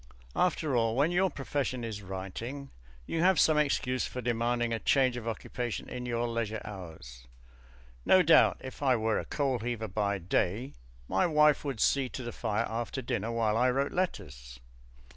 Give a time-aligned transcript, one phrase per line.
[0.35, 2.71] After all, when your profession is writing,
[3.05, 7.27] you have some excuse for demanding a change of occupation in your leisure hours.
[8.03, 10.73] No doubt if I were a coal heaver by day,
[11.07, 14.59] my wife would see to the fire after dinner while I wrote letters.